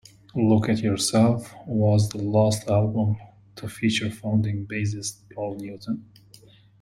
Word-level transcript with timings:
"Look 0.33 0.67
at 0.67 0.79
Yourself" 0.79 1.53
was 1.67 2.09
the 2.09 2.17
last 2.17 2.67
album 2.67 3.17
to 3.55 3.69
feature 3.69 4.09
founding 4.09 4.65
bassist 4.65 5.19
Paul 5.31 5.57
Newton. 5.59 6.07